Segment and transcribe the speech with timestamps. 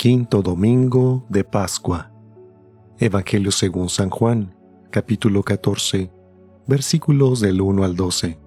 [0.00, 2.10] Quinto Domingo de Pascua.
[2.98, 4.56] Evangelio según San Juan,
[4.88, 6.10] capítulo 14,
[6.66, 8.38] versículos del 1 al 12.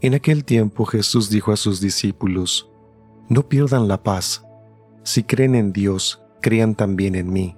[0.00, 2.68] En aquel tiempo Jesús dijo a sus discípulos,
[3.28, 4.44] No pierdan la paz.
[5.04, 7.56] Si creen en Dios, crean también en mí.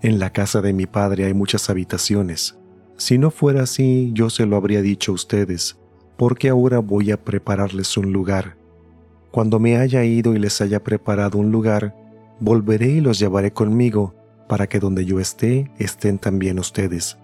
[0.00, 2.56] En la casa de mi Padre hay muchas habitaciones.
[2.96, 5.76] Si no fuera así, yo se lo habría dicho a ustedes,
[6.16, 8.56] porque ahora voy a prepararles un lugar.
[9.36, 11.94] Cuando me haya ido y les haya preparado un lugar,
[12.40, 14.14] volveré y los llevaré conmigo,
[14.48, 17.18] para que donde yo esté, estén también ustedes.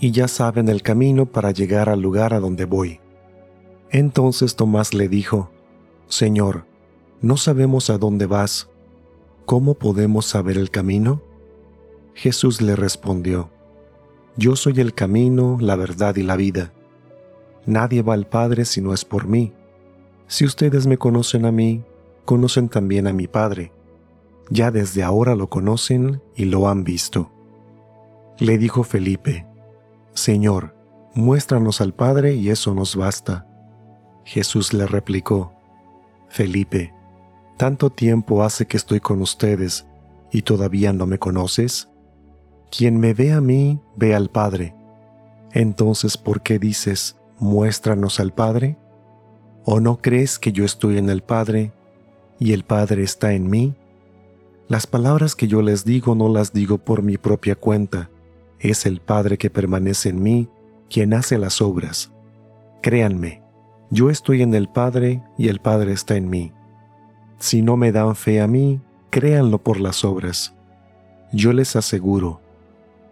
[0.00, 3.00] Y ya saben el camino para llegar al lugar a donde voy.
[3.90, 5.50] Entonces Tomás le dijo,
[6.08, 6.64] Señor,
[7.20, 8.70] no sabemos a dónde vas.
[9.44, 11.20] ¿Cómo podemos saber el camino?
[12.14, 13.50] Jesús le respondió,
[14.38, 16.72] Yo soy el camino, la verdad y la vida.
[17.66, 19.52] Nadie va al Padre si no es por mí.
[20.32, 21.84] Si ustedes me conocen a mí,
[22.24, 23.70] conocen también a mi Padre.
[24.48, 27.30] Ya desde ahora lo conocen y lo han visto.
[28.38, 29.46] Le dijo Felipe,
[30.14, 30.74] Señor,
[31.14, 33.46] muéstranos al Padre y eso nos basta.
[34.24, 35.52] Jesús le replicó,
[36.30, 36.94] Felipe,
[37.58, 39.86] ¿tanto tiempo hace que estoy con ustedes
[40.30, 41.90] y todavía no me conoces?
[42.70, 44.74] Quien me ve a mí, ve al Padre.
[45.50, 48.78] Entonces, ¿por qué dices, muéstranos al Padre?
[49.64, 51.70] ¿O no crees que yo estoy en el Padre
[52.40, 53.74] y el Padre está en mí?
[54.66, 58.10] Las palabras que yo les digo no las digo por mi propia cuenta,
[58.58, 60.48] es el Padre que permanece en mí
[60.90, 62.10] quien hace las obras.
[62.82, 63.40] Créanme,
[63.90, 66.52] yo estoy en el Padre y el Padre está en mí.
[67.38, 70.54] Si no me dan fe a mí, créanlo por las obras.
[71.32, 72.40] Yo les aseguro,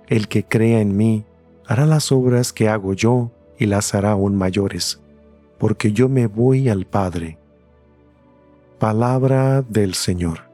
[0.09, 1.25] el que crea en mí
[1.69, 5.01] hará las obras que hago yo y las hará aún mayores
[5.61, 7.39] porque yo me voy al Padre.
[8.78, 10.50] Palabra del Señor.